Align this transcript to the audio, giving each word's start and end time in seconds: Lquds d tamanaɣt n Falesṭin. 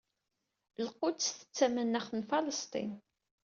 Lquds 0.85 1.27
d 1.37 1.39
tamanaɣt 1.55 2.11
n 2.15 2.21
Falesṭin. 2.29 2.91